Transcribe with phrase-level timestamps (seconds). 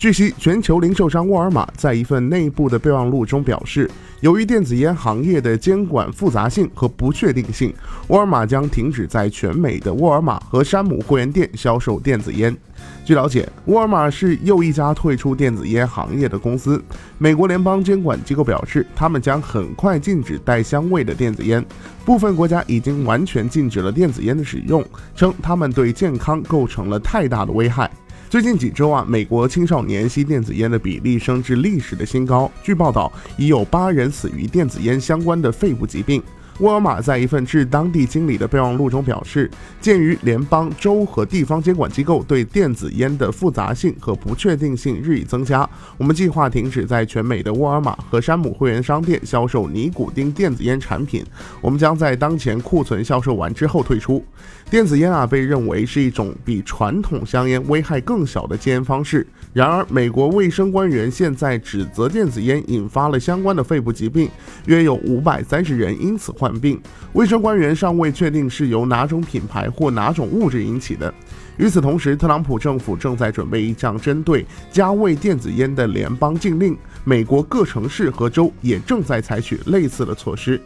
[0.00, 3.86] 据悉，全球零售商沃尔玛在一份内部的备忘录中表示，
[4.20, 7.70] 由于电子烟行业的监管复杂性和不确定性，
[8.06, 12.56] 沃尔玛将停止在全美的沃尔玛和山姆会员店销售电子烟。
[13.04, 16.82] 据了解，沃尔玛是又一家退出电子烟行业的公司。
[17.18, 21.62] 美国联邦监管机构表示，他们将很快禁止带香味的电子烟。
[22.06, 24.82] 部分国家已经完全禁止了电子烟的使用，
[25.14, 27.90] 称它们对健康构成了太大的危害。
[28.30, 32.48] 最近几周啊，美国青少年吸电子烟的比例升至历史的新高。
[32.62, 36.22] 据报道，已有八人死于电子烟相关的肺部疾病。
[36.60, 39.50] 沃尔玛在一份致当地经理的备忘录中表示，
[39.80, 51.24] 鉴于联邦、州和地方监管机构对电子烟的复杂性和不确定性日益增加，我们计划停止在全美的沃尔玛和山姆会员商店销售尼古丁电子烟产品。
[51.62, 54.22] 我们将在当前库存销售完之后退出。
[54.70, 59.26] 电子烟啊，被认为是一种比传统香烟危害更小的戒烟方式。
[59.52, 64.28] 然而，美国卫生官员现在指责电子烟引发了相关的肺部疾病，
[64.66, 66.80] 约有五百三十人因此患病，
[67.12, 71.12] 卫生官员尚未确定是由哪种品牌或哪种物质引起的。
[71.56, 80.58] 与此同时，特朗普政府正在准备一项针对加味电子烟的联邦禁令，美国各城市和州也正在采取类似的措施。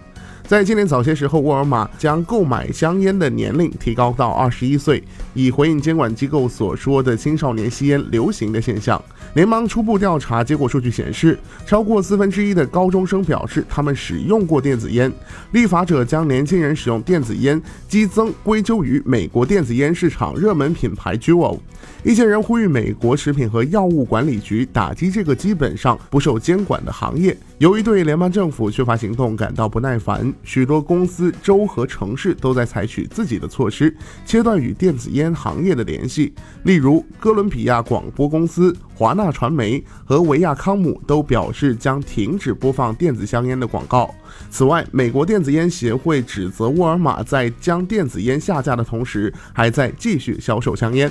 [0.47, 9.03] 在今年早些时候，沃尔玛将购买香烟的年龄提高到二十一岁，以回应监管机构所说的青少年吸烟流行的现象。
[9.33, 15.11] 联邦初步调查结果数据显示，超过四分之一的高中生表示他们使用过电子烟。
[15.53, 21.59] 立法者将年轻人使用电子烟激增归咎于美国电子烟市场热门品牌 Juul。
[22.03, 27.35] 一些人呼吁美国食品和药物管理局打击这个基本上不受监管的行业。
[27.59, 33.95] 由于对联邦政府缺乏行动感到不耐烦，许多公司、州和城市都在采取自己的措施，
[34.27, 36.33] 切断与电子烟行业的联系。
[36.65, 44.15] 例如，哥伦比亚广播公司、华纳传媒和维亚康姆都表示将停止播放电子香烟的广告。
[44.51, 51.11] 此外，美国电子烟协会指责沃尔玛在将电子烟下架的同时，还在继续销售香烟。